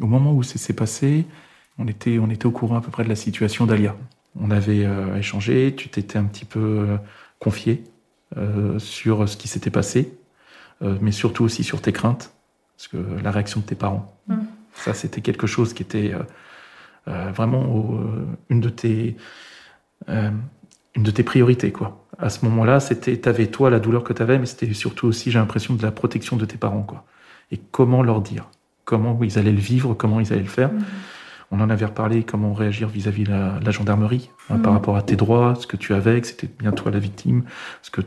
au 0.00 0.06
moment 0.08 0.34
où 0.34 0.42
ça 0.42 0.58
s'est 0.58 0.72
passé, 0.72 1.26
on 1.78 1.86
était, 1.86 2.18
on 2.18 2.28
était 2.28 2.46
au 2.46 2.50
courant 2.50 2.76
à 2.76 2.80
peu 2.80 2.90
près 2.90 3.04
de 3.04 3.08
la 3.08 3.14
situation 3.14 3.66
d'Alia. 3.66 3.94
On 4.34 4.50
avait 4.50 4.84
euh, 4.84 5.16
échangé, 5.16 5.72
tu 5.76 5.88
t'étais 5.88 6.18
un 6.18 6.24
petit 6.24 6.44
peu 6.44 6.58
euh, 6.58 6.96
confié 7.38 7.84
euh, 8.36 8.80
sur 8.80 9.28
ce 9.28 9.36
qui 9.36 9.46
s'était 9.46 9.70
passé, 9.70 10.12
mais 10.80 11.12
surtout 11.12 11.44
aussi 11.44 11.62
sur 11.62 11.80
tes 11.80 11.92
craintes, 11.92 12.32
parce 12.76 12.88
que 12.88 12.96
la 13.22 13.30
réaction 13.30 13.60
de 13.60 13.66
tes 13.66 13.76
parents. 13.76 14.12
Mm. 14.26 14.38
Ça, 14.74 14.92
c'était 14.92 15.20
quelque 15.20 15.46
chose 15.46 15.72
qui 15.72 15.84
était 15.84 16.14
vraiment 17.06 17.62
au- 17.72 18.00
une 18.48 18.60
de 18.60 18.70
tes, 18.70 19.16
une 20.08 21.02
de 21.02 21.10
tes 21.12 21.22
priorités, 21.22 21.70
quoi. 21.70 22.04
À 22.18 22.28
ce 22.28 22.44
moment-là, 22.44 22.80
c'était, 22.80 23.16
t'avais 23.16 23.46
toi 23.46 23.70
la 23.70 23.78
douleur 23.78 24.02
que 24.02 24.12
t'avais, 24.12 24.38
mais 24.38 24.46
c'était 24.46 24.72
surtout 24.74 25.06
aussi, 25.06 25.30
j'ai 25.30 25.38
l'impression, 25.38 25.74
de 25.74 25.82
la 25.82 25.92
protection 25.92 26.36
de 26.36 26.44
tes 26.44 26.58
parents, 26.58 26.82
quoi. 26.82 27.04
Et 27.50 27.58
comment 27.70 28.02
leur 28.02 28.20
dire, 28.20 28.48
comment 28.84 29.18
ils 29.22 29.38
allaient 29.38 29.52
le 29.52 29.58
vivre, 29.58 29.94
comment 29.94 30.20
ils 30.20 30.32
allaient 30.32 30.42
le 30.42 30.48
faire? 30.48 30.70
On 31.50 31.60
en 31.60 31.70
avait 31.70 31.86
reparlé, 31.86 32.24
comment 32.24 32.52
réagir 32.52 32.88
vis-à-vis 32.88 33.24
de 33.24 33.30
la, 33.30 33.58
la 33.60 33.70
gendarmerie, 33.70 34.30
hein, 34.50 34.58
par 34.58 34.74
rapport 34.74 34.96
à 34.96 35.02
tes 35.02 35.16
droits, 35.16 35.54
ce 35.54 35.66
que 35.66 35.78
tu 35.78 35.94
avais, 35.94 36.20
que 36.20 36.26
c'était 36.26 36.50
bien 36.58 36.72
toi 36.72 36.90
la 36.90 36.98
victime, 36.98 37.44
parce 37.80 37.90
que 37.90 38.02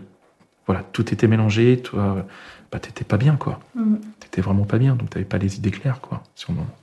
voilà, 0.68 0.84
tout 0.94 1.12
était 1.12 1.28
mélangé, 1.28 1.82
toi, 1.82 2.26
bah, 2.72 2.80
t'étais 2.80 3.04
pas 3.04 3.18
bien, 3.18 3.36
quoi. 3.36 3.60
Mhm. 3.76 4.00
T'étais 4.20 4.42
vraiment 4.42 4.66
pas 4.66 4.78
bien, 4.78 4.96
donc 4.96 5.10
t'avais 5.10 5.26
pas 5.26 5.40
les 5.40 5.58
idées 5.58 5.72
claires, 5.72 6.02
quoi, 6.02 6.24
sur 6.36 6.52
le 6.52 6.60
moment. 6.60 6.76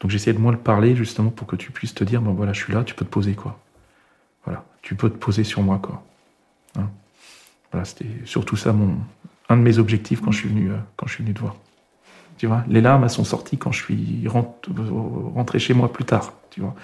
Donc 0.00 0.10
j'essayais 0.10 0.34
de 0.34 0.40
moins 0.40 0.52
le 0.52 0.58
parler, 0.58 0.96
justement, 0.96 1.30
pour 1.30 1.46
que 1.46 1.56
tu 1.56 1.70
puisses 1.70 1.94
te 1.94 2.04
dire, 2.04 2.20
bon 2.20 2.32
voilà, 2.32 2.52
je 2.52 2.62
suis 2.62 2.72
là, 2.72 2.84
tu 2.84 2.94
peux 2.94 3.04
te 3.04 3.10
poser, 3.10 3.34
quoi. 3.34 3.58
Voilà, 4.44 4.64
tu 4.82 4.96
peux 4.96 5.08
te 5.08 5.16
poser 5.16 5.44
sur 5.44 5.62
moi, 5.62 5.78
quoi. 5.80 6.02
Hein. 6.76 6.88
Voilà, 7.70 7.84
c'était 7.84 8.06
surtout 8.24 8.56
ça 8.56 8.72
mon, 8.72 8.96
un 9.48 9.56
de 9.56 9.62
mes 9.62 9.78
objectifs 9.78 10.20
quand 10.20 10.32
je 10.32 10.38
suis 10.38 10.48
venu, 10.48 10.70
euh, 10.70 10.76
quand 10.96 11.06
je 11.06 11.14
suis 11.14 11.24
venu 11.24 11.34
te 11.34 11.40
voir. 11.40 11.56
Tu 12.38 12.46
vois, 12.46 12.64
les 12.68 12.80
larmes, 12.80 13.04
elles 13.04 13.10
sont 13.10 13.24
sorties 13.24 13.56
quand 13.56 13.72
je 13.72 13.82
suis 13.82 14.28
rent- 14.28 14.58
rentré 15.34 15.58
chez 15.58 15.74
moi 15.74 15.92
plus 15.92 16.04
tard, 16.04 16.34
tu 16.50 16.60
vois. 16.60 16.74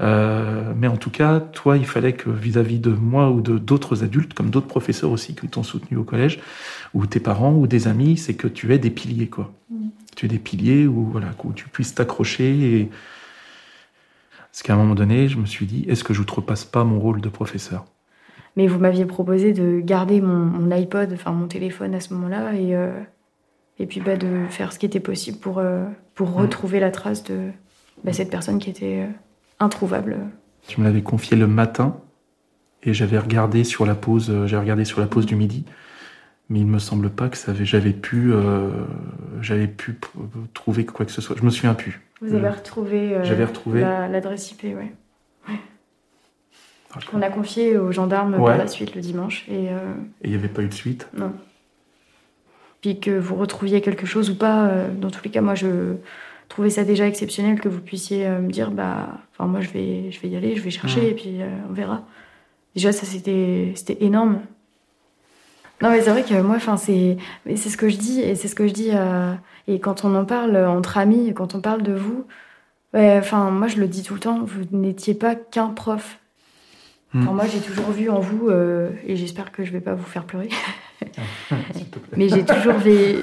Euh, 0.00 0.72
mais 0.76 0.86
en 0.86 0.96
tout 0.96 1.10
cas, 1.10 1.40
toi, 1.40 1.76
il 1.76 1.84
fallait 1.84 2.14
que 2.14 2.30
vis-à-vis 2.30 2.78
de 2.78 2.90
moi 2.90 3.30
ou 3.30 3.42
de 3.42 3.58
d'autres 3.58 4.02
adultes, 4.02 4.32
comme 4.32 4.48
d'autres 4.48 4.66
professeurs 4.66 5.10
aussi 5.10 5.34
qui 5.34 5.46
t'ont 5.48 5.62
soutenu 5.62 5.98
au 5.98 6.04
collège, 6.04 6.40
ou 6.94 7.06
tes 7.06 7.20
parents 7.20 7.52
ou 7.52 7.66
des 7.66 7.86
amis, 7.86 8.16
c'est 8.16 8.34
que 8.34 8.48
tu 8.48 8.72
aies 8.72 8.78
des 8.78 8.90
piliers, 8.90 9.28
quoi. 9.28 9.52
Mhm. 9.70 9.90
Tu 10.16 10.24
aies 10.24 10.28
des 10.28 10.38
piliers 10.38 10.86
où, 10.86 11.04
voilà, 11.04 11.28
où 11.44 11.52
tu 11.52 11.68
puisses 11.68 11.94
t'accrocher. 11.94 12.80
Et... 12.80 12.90
Parce 14.50 14.62
qu'à 14.62 14.72
un 14.72 14.76
moment 14.76 14.94
donné, 14.94 15.28
je 15.28 15.36
me 15.36 15.46
suis 15.46 15.66
dit, 15.66 15.84
est-ce 15.86 16.02
que 16.02 16.14
je 16.14 16.22
outrepasse 16.22 16.64
pas 16.64 16.84
mon 16.84 16.98
rôle 16.98 17.20
de 17.20 17.28
professeur? 17.28 17.84
Mais 18.56 18.66
vous 18.66 18.78
m'aviez 18.78 19.04
proposé 19.04 19.52
de 19.52 19.80
garder 19.80 20.20
mon, 20.20 20.46
mon 20.46 20.70
iPod, 20.70 21.12
enfin 21.12 21.32
mon 21.32 21.46
téléphone 21.46 21.94
à 21.94 22.00
ce 22.00 22.12
moment-là, 22.14 22.54
et, 22.54 22.74
euh, 22.74 22.90
et 23.80 23.86
puis 23.86 24.00
bah, 24.00 24.16
de 24.16 24.46
faire 24.50 24.72
ce 24.72 24.78
qui 24.78 24.86
était 24.86 25.00
possible 25.00 25.38
pour, 25.38 25.58
euh, 25.58 25.84
pour 26.14 26.34
retrouver 26.34 26.78
la 26.80 26.90
trace 26.90 27.24
de 27.24 27.48
bah, 28.04 28.12
cette 28.12 28.30
personne 28.30 28.58
qui 28.58 28.70
était 28.70 29.06
euh, 29.06 29.10
introuvable. 29.58 30.18
Tu 30.68 30.80
me 30.80 30.86
l'avais 30.86 31.02
confié 31.02 31.36
le 31.36 31.46
matin 31.46 31.96
et 32.82 32.92
j'avais 32.94 33.18
regardé 33.18 33.64
sur 33.64 33.86
la 33.86 33.94
pause, 33.94 34.30
euh, 34.30 34.46
j'ai 34.46 34.56
regardé 34.58 34.84
sur 34.84 35.00
la 35.00 35.06
pause 35.06 35.24
du 35.26 35.34
midi, 35.34 35.64
mais 36.50 36.60
il 36.60 36.66
me 36.66 36.78
semble 36.78 37.08
pas 37.10 37.28
que 37.28 37.36
ça 37.38 37.52
avait, 37.52 37.64
j'avais 37.64 37.92
pu, 37.92 38.32
euh, 38.32 38.68
j'avais 39.40 39.66
pu 39.66 39.98
trouver 40.52 40.84
quoi 40.84 41.06
que 41.06 41.12
ce 41.12 41.22
soit. 41.22 41.36
Je 41.38 41.42
me 41.44 41.50
souviens 41.50 41.74
plus. 41.74 42.00
Vous 42.20 42.34
avez 42.34 42.50
retrouvé, 42.50 43.16
J'avais 43.22 43.46
retrouvé. 43.46 43.80
la- 43.80 44.08
l'adresse 44.08 44.50
IP, 44.52 44.64
ouais. 44.76 44.92
Qu'on 47.10 47.22
a 47.22 47.30
confié 47.30 47.78
aux 47.78 47.92
gendarmes 47.92 48.34
Ouais. 48.34 48.44
par 48.50 48.58
la 48.58 48.66
suite 48.66 48.94
le 48.96 49.00
dimanche. 49.00 49.46
Et, 49.48 49.66
Et 49.66 49.68
il 50.24 50.30
n'y 50.30 50.36
avait 50.36 50.48
pas 50.48 50.60
eu 50.62 50.66
de 50.68 50.74
suite? 50.74 51.08
non. 51.16 51.32
Puis 52.80 52.98
que 53.00 53.10
vous 53.10 53.34
retrouviez 53.36 53.80
quelque 53.80 54.06
chose 54.06 54.30
ou 54.30 54.34
pas, 54.36 54.68
euh, 54.68 54.88
dans 54.94 55.10
tous 55.10 55.22
les 55.24 55.30
cas, 55.30 55.40
moi 55.42 55.54
je 55.54 55.94
trouvais 56.48 56.70
ça 56.70 56.82
déjà 56.84 57.06
exceptionnel 57.06 57.60
que 57.60 57.68
vous 57.68 57.80
puissiez 57.80 58.26
euh, 58.26 58.38
me 58.40 58.50
dire 58.50 58.70
bah, 58.70 59.18
enfin 59.32 59.46
moi 59.48 59.60
je 59.60 59.68
vais, 59.70 60.10
je 60.10 60.20
vais 60.20 60.28
y 60.28 60.36
aller, 60.36 60.56
je 60.56 60.62
vais 60.62 60.70
chercher 60.70 61.00
Ouais. 61.00 61.08
et 61.10 61.14
puis 61.14 61.42
euh, 61.42 61.48
on 61.68 61.72
verra. 61.72 62.02
Déjà 62.74 62.92
ça 62.92 63.04
c'était, 63.06 63.72
c'était 63.76 63.98
énorme. 64.00 64.40
Non 65.82 65.90
mais 65.90 66.00
c'est 66.02 66.10
vrai 66.10 66.24
que 66.24 66.40
moi, 66.42 66.56
enfin 66.56 66.76
c'est, 66.76 67.16
c'est 67.46 67.68
ce 67.70 67.76
que 67.76 67.88
je 67.88 67.96
dis 67.96 68.20
et 68.20 68.34
c'est 68.34 68.48
ce 68.48 68.54
que 68.54 68.66
je 68.66 68.72
dis 68.72 68.90
euh, 68.92 69.32
et 69.68 69.78
quand 69.80 70.04
on 70.04 70.14
en 70.14 70.24
parle 70.24 70.56
entre 70.56 70.98
amis, 70.98 71.32
quand 71.34 71.54
on 71.54 71.60
parle 71.60 71.82
de 71.82 71.92
vous, 71.94 72.26
enfin 72.94 73.50
moi 73.50 73.66
je 73.68 73.76
le 73.76 73.86
dis 73.88 74.02
tout 74.02 74.14
le 74.14 74.20
temps, 74.20 74.42
vous 74.44 74.62
n'étiez 74.72 75.14
pas 75.14 75.34
qu'un 75.34 75.68
prof. 75.68 76.18
Enfin, 77.14 77.32
moi 77.32 77.44
j'ai 77.46 77.58
toujours 77.60 77.90
vu 77.90 78.08
en 78.08 78.20
vous 78.20 78.48
euh, 78.50 78.90
et 79.06 79.16
j'espère 79.16 79.50
que 79.52 79.64
je 79.64 79.72
vais 79.72 79.80
pas 79.80 79.94
vous 79.94 80.04
faire 80.04 80.24
pleurer. 80.24 80.48
Mais 82.16 82.28
j'ai 82.28 82.44
toujours 82.44 82.74
vu, 82.74 83.16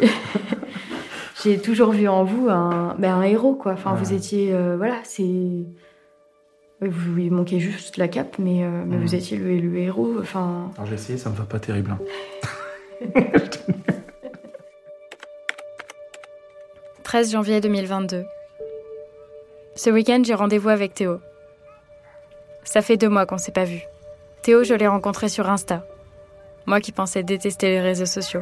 j'ai 1.44 1.60
toujours 1.60 1.92
vu 1.92 2.08
en 2.08 2.24
vous 2.24 2.50
un, 2.50 2.96
ben, 2.98 3.16
un 3.16 3.24
héros 3.24 3.56
quoi. 3.56 3.74
Enfin, 3.74 3.94
vous 3.94 4.14
étiez, 4.14 4.54
euh, 4.54 4.76
voilà, 4.78 4.96
c'est, 5.04 5.24
vous 5.24 7.18
il 7.18 7.32
manquait 7.32 7.60
juste 7.60 7.98
la 7.98 8.08
cape, 8.08 8.38
mais, 8.40 8.64
euh, 8.64 8.84
mais 8.86 8.98
vous 8.98 9.14
étiez 9.16 9.38
le, 9.38 9.58
le 9.58 9.78
héros. 9.78 10.16
Enfin, 10.22 10.72
Alors 10.78 10.88
j'ai 10.88 10.96
essayé, 10.96 11.18
ça 11.18 11.30
me 11.30 11.36
va 11.36 11.44
pas 11.44 11.60
terrible. 11.60 11.92
hein. 11.92 12.00
13 17.04 17.32
janvier 17.32 17.62
2022. 17.62 18.26
Ce 19.76 19.90
week-end, 19.90 20.22
j'ai 20.26 20.34
rendez-vous 20.34 20.70
avec 20.70 20.94
Théo. 20.94 21.20
Ça 22.64 22.82
fait 22.82 22.98
deux 22.98 23.08
mois 23.10 23.26
qu'on 23.26 23.38
s'est 23.38 23.52
pas 23.52 23.64
vu. 23.64 23.82
Théo, 24.42 24.64
je 24.64 24.74
l'ai 24.74 24.88
rencontré 24.88 25.30
sur 25.30 25.50
Insta. 25.50 25.86
Moi 26.66 26.82
qui 26.82 26.92
pensais 26.92 27.24
détester 27.24 27.70
les 27.70 27.80
réseaux 27.80 28.06
sociaux. 28.06 28.42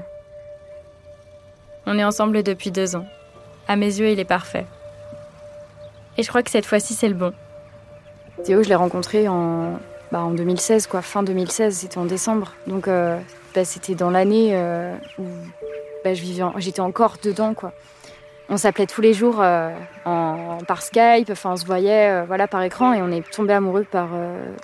On 1.88 2.00
est 2.00 2.04
ensemble 2.04 2.42
depuis 2.44 2.72
deux 2.72 2.96
ans. 2.96 3.06
À 3.68 3.76
mes 3.76 4.00
yeux, 4.00 4.10
il 4.10 4.20
est 4.20 4.26
parfait. 4.26 4.66
Et 6.18 6.24
je 6.24 6.30
crois 6.30 6.44
que 6.44 6.50
cette 6.50 6.66
fois-ci, 6.66 6.94
c'est 6.94 7.08
le 7.08 7.14
bon. 7.14 7.34
Théo, 8.44 8.64
je 8.64 8.70
l'ai 8.70 8.76
rencontré 8.76 9.28
en, 9.28 9.80
bah, 10.12 10.22
en 10.22 10.32
2016, 10.32 10.88
quoi, 10.88 11.02
fin 11.02 11.24
2016, 11.24 11.76
c'était 11.76 11.98
en 11.98 12.06
décembre. 12.06 12.54
Donc, 12.68 12.88
euh, 12.88 13.20
bah, 13.54 13.66
c'était 13.66 13.96
dans 13.96 14.10
l'année 14.10 14.52
euh, 14.54 14.96
où 15.20 15.26
bah, 16.04 16.14
je 16.14 16.24
j'étais 16.58 16.80
encore 16.80 17.18
dedans, 17.24 17.54
quoi. 17.54 17.72
On 18.48 18.58
s'appelait 18.58 18.86
tous 18.86 19.02
les 19.02 19.14
jours 19.14 19.42
euh, 19.42 19.72
en, 20.06 20.60
par 20.68 20.84
Skype, 20.84 21.30
enfin, 21.32 21.54
on 21.54 21.56
se 21.56 21.66
voyait, 21.66 22.24
voilà, 22.26 22.48
par 22.48 22.62
écran, 22.62 22.94
et 22.94 23.02
on 23.02 23.10
est 23.10 23.28
tombé 23.32 23.54
amoureux 23.54 23.86
par, 23.90 24.10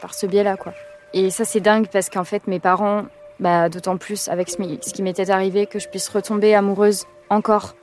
par 0.02 0.14
ce 0.14 0.28
biais-là, 0.28 0.56
quoi. 0.56 0.74
Et 1.14 1.32
ça, 1.32 1.46
c'est 1.46 1.60
dingue 1.60 1.88
parce 1.92 2.10
qu'en 2.10 2.24
fait, 2.24 2.46
mes 2.48 2.60
parents, 2.60 3.06
bah, 3.42 3.70
d'autant 3.70 3.98
plus 3.98 4.30
avec 4.30 4.50
ce, 4.50 4.56
qui 4.94 5.02
m'était 5.02 5.32
arrivé, 5.32 5.66
que 5.66 5.80
je 5.80 5.90
puisse 5.90 6.08
retomber 6.10 6.54
amoureuse 6.54 7.06
encore. 7.30 7.74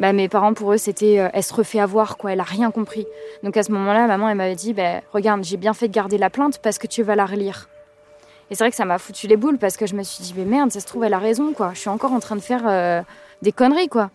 Bah, 0.00 0.12
mes 0.12 0.28
parents, 0.28 0.52
pour 0.52 0.72
eux, 0.72 0.76
c'était 0.76 1.20
euh, 1.20 1.28
elle 1.32 1.44
se 1.44 1.54
refait 1.54 1.78
avoir, 1.78 2.18
quoi. 2.18 2.32
Elle 2.32 2.40
a 2.40 2.44
rien 2.44 2.70
compris. 2.70 3.06
Donc 3.42 3.56
à 3.56 3.62
ce 3.62 3.72
moment-là, 3.72 4.06
maman, 4.08 4.28
elle 4.28 4.36
m'avait 4.36 4.56
dit 4.56 4.74
bah, 4.74 5.00
Regarde, 5.12 5.42
j'ai 5.44 5.56
bien 5.56 5.72
fait 5.72 5.88
de 5.88 5.94
garder 5.94 6.18
la 6.18 6.28
plainte 6.28 6.58
parce 6.58 6.78
que 6.78 6.86
tu 6.86 7.02
vas 7.02 7.16
la 7.16 7.24
relire. 7.24 7.68
Et 8.50 8.54
c'est 8.54 8.64
vrai 8.64 8.70
que 8.70 8.76
ça 8.76 8.84
m'a 8.84 8.98
foutu 8.98 9.26
les 9.26 9.36
boules 9.36 9.58
parce 9.58 9.76
que 9.76 9.86
je 9.86 9.94
me 9.94 10.02
suis 10.02 10.22
dit 10.22 10.34
Mais 10.36 10.44
merde, 10.44 10.70
ça 10.72 10.80
se 10.80 10.86
trouve, 10.86 11.04
elle 11.04 11.14
a 11.14 11.18
raison, 11.18 11.52
quoi. 11.52 11.70
Je 11.72 11.78
suis 11.78 11.88
encore 11.88 12.12
en 12.12 12.20
train 12.20 12.36
de 12.36 12.40
faire 12.40 12.64
euh, 12.66 13.00
des 13.42 13.52
conneries, 13.52 13.88
quoi. 13.88 14.10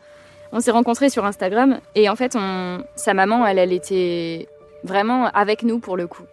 On 0.52 0.60
s'est 0.60 0.72
rencontrés 0.72 1.10
sur 1.10 1.26
Instagram 1.26 1.80
et 1.96 2.10
en 2.10 2.18
fait, 2.18 2.36
on... 2.36 2.84
sa 2.98 3.14
maman, 3.14 3.48
elle, 3.48 3.58
elle 3.58 3.72
était 3.72 4.50
vraiment 4.84 5.28
avec 5.28 5.64
nous 5.64 5.80
pour 5.80 5.96
le 5.96 6.08
coup. 6.08 6.24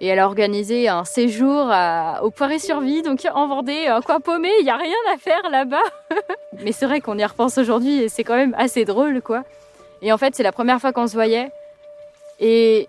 Et 0.00 0.08
elle 0.08 0.18
a 0.18 0.26
organisé 0.26 0.88
un 0.88 1.04
séjour 1.04 1.68
à- 1.70 2.20
au 2.24 2.30
Poiré-sur-Vie, 2.30 3.02
donc 3.02 3.20
en 3.32 3.46
Vendée, 3.46 3.86
un 3.86 4.00
coin 4.00 4.20
paumé, 4.20 4.50
il 4.60 4.64
n'y 4.64 4.70
a 4.70 4.76
rien 4.76 4.92
à 5.14 5.16
faire 5.18 5.48
là-bas. 5.50 5.82
Mais 6.64 6.72
c'est 6.72 6.86
vrai 6.86 7.00
qu'on 7.00 7.16
y 7.16 7.24
repense 7.24 7.58
aujourd'hui 7.58 8.02
et 8.02 8.08
c'est 8.08 8.24
quand 8.24 8.36
même 8.36 8.54
assez 8.58 8.84
drôle, 8.84 9.22
quoi. 9.22 9.44
Et 10.02 10.12
en 10.12 10.18
fait, 10.18 10.34
c'est 10.34 10.42
la 10.42 10.52
première 10.52 10.80
fois 10.80 10.92
qu'on 10.92 11.06
se 11.06 11.14
voyait. 11.14 11.50
Et 12.40 12.88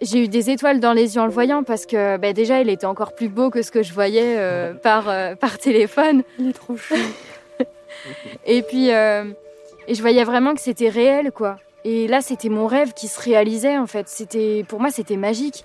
j'ai 0.00 0.24
eu 0.24 0.28
des 0.28 0.50
étoiles 0.50 0.80
dans 0.80 0.94
les 0.94 1.14
yeux 1.14 1.20
en 1.20 1.26
le 1.26 1.30
voyant 1.30 1.62
parce 1.62 1.84
que 1.86 2.16
bah, 2.16 2.32
déjà, 2.32 2.60
il 2.60 2.70
était 2.70 2.86
encore 2.86 3.12
plus 3.14 3.28
beau 3.28 3.50
que 3.50 3.60
ce 3.62 3.70
que 3.70 3.82
je 3.82 3.92
voyais 3.92 4.36
euh, 4.38 4.72
par, 4.72 5.08
euh, 5.08 5.34
par 5.36 5.58
téléphone. 5.58 6.22
Il 6.38 6.48
est 6.48 6.52
trop 6.54 6.76
chou. 6.76 6.94
et 8.46 8.62
puis, 8.62 8.90
euh, 8.92 9.24
et 9.86 9.94
je 9.94 10.00
voyais 10.00 10.24
vraiment 10.24 10.54
que 10.54 10.60
c'était 10.60 10.88
réel, 10.88 11.32
quoi. 11.32 11.56
Et 11.84 12.08
là, 12.08 12.20
c'était 12.22 12.48
mon 12.48 12.66
rêve 12.66 12.92
qui 12.94 13.08
se 13.08 13.20
réalisait, 13.20 13.76
en 13.78 13.86
fait. 13.86 14.08
C'était, 14.08 14.64
pour 14.66 14.80
moi, 14.80 14.90
c'était 14.90 15.16
magique. 15.16 15.64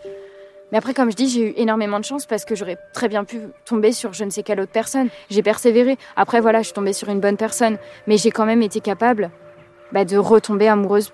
Mais 0.75 0.79
après, 0.79 0.93
comme 0.93 1.09
je 1.09 1.15
dis, 1.15 1.29
j'ai 1.29 1.51
eu 1.51 1.53
énormément 1.55 2.01
de 2.01 2.03
chance 2.03 2.25
parce 2.25 2.43
que 2.43 2.53
j'aurais 2.53 2.77
très 2.91 3.07
bien 3.07 3.23
pu 3.23 3.39
tomber 3.63 3.93
sur 3.93 4.11
je 4.11 4.25
ne 4.25 4.29
sais 4.29 4.43
quelle 4.43 4.59
autre 4.59 4.73
personne. 4.73 5.07
J'ai 5.29 5.41
persévéré. 5.41 5.97
Après, 6.17 6.41
voilà, 6.41 6.59
je 6.59 6.65
suis 6.65 6.73
tombée 6.73 6.91
sur 6.91 7.07
une 7.07 7.21
bonne 7.21 7.37
personne. 7.37 7.77
Mais 8.07 8.17
j'ai 8.17 8.29
quand 8.29 8.45
même 8.45 8.61
été 8.61 8.81
capable 8.81 9.31
bah, 9.93 10.03
de 10.03 10.17
retomber 10.17 10.67
amoureuse 10.67 11.13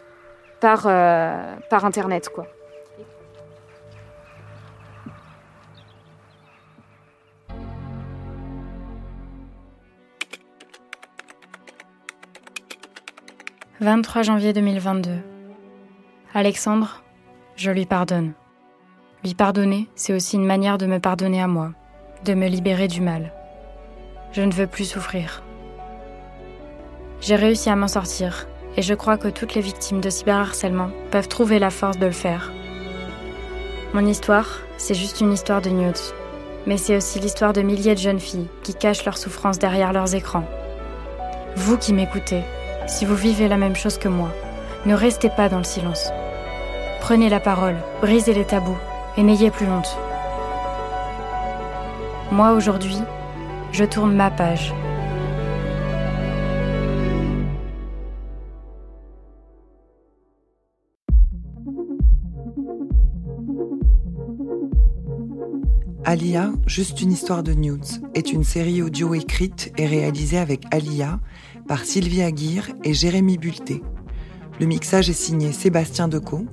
par, 0.61 0.87
euh, 0.87 1.55
par 1.69 1.85
Internet, 1.85 2.29
quoi. 2.29 2.47
«23 13.79 14.23
janvier 14.23 14.53
2022. 14.53 15.11
Alexandre, 16.33 17.03
je 17.55 17.69
lui 17.69 17.85
pardonne. 17.85 18.33
Lui 19.23 19.35
pardonner, 19.35 19.87
c'est 19.93 20.13
aussi 20.13 20.35
une 20.35 20.47
manière 20.47 20.79
de 20.79 20.87
me 20.87 20.99
pardonner 20.99 21.43
à 21.43 21.47
moi, 21.47 21.73
de 22.25 22.33
me 22.33 22.47
libérer 22.47 22.87
du 22.87 23.01
mal. 23.01 23.31
Je 24.31 24.41
ne 24.41 24.51
veux 24.51 24.65
plus 24.65 24.85
souffrir. 24.85 25.43
J'ai 27.19 27.35
réussi 27.35 27.69
à 27.69 27.75
m'en 27.75 27.87
sortir, 27.87 28.47
et 28.77 28.81
je 28.81 28.95
crois 28.95 29.17
que 29.17 29.27
toutes 29.27 29.53
les 29.53 29.61
victimes 29.61 30.01
de 30.01 30.09
cyberharcèlement 30.09 30.89
peuvent 31.11 31.27
trouver 31.27 31.59
la 31.59 31.69
force 31.69 31.99
de 31.99 32.07
le 32.07 32.11
faire. 32.11 32.51
Mon 33.93 34.07
histoire, 34.07 34.61
c'est 34.77 34.95
juste 34.95 35.21
une 35.21 35.33
histoire 35.33 35.61
de 35.61 35.69
nudes, 35.69 35.99
mais 36.65 36.77
c'est 36.77 36.97
aussi 36.97 37.19
l'histoire 37.19 37.53
de 37.53 37.61
milliers 37.61 37.93
de 37.93 37.99
jeunes 37.99 38.19
filles 38.19 38.49
qui 38.63 38.73
cachent 38.73 39.05
leur 39.05 39.19
souffrance 39.19 39.59
derrière 39.59 39.93
leurs 39.93 40.15
écrans. 40.15 40.47
Vous 41.55 41.77
qui 41.77 41.93
m'écoutez, 41.93 42.41
si 42.87 43.05
vous 43.05 43.15
vivez 43.15 43.47
la 43.47 43.57
même 43.57 43.75
chose 43.75 43.99
que 43.99 44.09
moi, 44.09 44.31
ne 44.87 44.95
restez 44.95 45.29
pas 45.29 45.47
dans 45.47 45.59
le 45.59 45.63
silence. 45.63 46.09
Prenez 47.01 47.29
la 47.29 47.39
parole, 47.39 47.77
brisez 48.01 48.33
les 48.33 48.45
tabous 48.45 48.77
et 49.17 49.23
n'ayez 49.23 49.51
plus 49.51 49.67
honte. 49.67 49.97
Moi 52.31 52.51
aujourd'hui, 52.53 52.97
je 53.71 53.83
tourne 53.83 54.15
ma 54.15 54.31
page. 54.31 54.73
Alia, 66.03 66.51
juste 66.65 67.01
une 67.01 67.11
histoire 67.11 67.41
de 67.41 67.53
nudes, 67.53 67.85
est 68.15 68.33
une 68.33 68.43
série 68.43 68.81
audio 68.81 69.13
écrite 69.13 69.71
et 69.77 69.85
réalisée 69.85 70.39
avec 70.39 70.63
Alia 70.71 71.19
par 71.67 71.85
Sylvie 71.85 72.21
Aguirre 72.21 72.69
et 72.83 72.93
Jérémy 72.93 73.37
Bulté. 73.37 73.81
Le 74.59 74.65
mixage 74.65 75.09
est 75.09 75.13
signé 75.13 75.53
Sébastien 75.53 76.07
Decaux. 76.07 76.45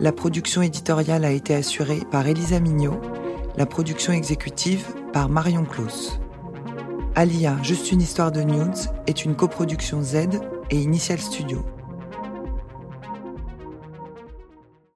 La 0.00 0.10
production 0.10 0.60
éditoriale 0.60 1.24
a 1.24 1.30
été 1.30 1.54
assurée 1.54 2.00
par 2.10 2.26
Elisa 2.26 2.58
Mignot. 2.58 3.00
La 3.56 3.64
production 3.64 4.12
exécutive 4.12 4.84
par 5.12 5.28
Marion 5.28 5.64
Claus. 5.64 6.18
Alia, 7.14 7.56
juste 7.62 7.92
une 7.92 8.02
histoire 8.02 8.32
de 8.32 8.40
nudes, 8.40 8.90
est 9.06 9.24
une 9.24 9.36
coproduction 9.36 10.02
Z 10.02 10.30
et 10.70 10.80
Initial 10.80 11.20
Studio. 11.20 11.64